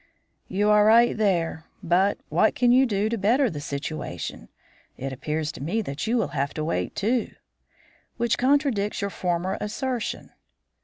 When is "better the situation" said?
3.19-4.49